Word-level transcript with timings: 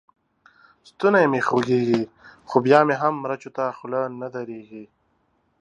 ستونی 0.89 1.25
مې 1.31 1.39
خوږېږي؛ 1.47 2.01
خو 2.49 2.55
بيا 2.65 2.79
مې 2.87 2.95
هم 3.01 3.13
مرچو 3.23 3.49
ته 3.57 3.63
خوله 3.77 4.01
نه 4.21 4.27
درېږي. 4.35 4.85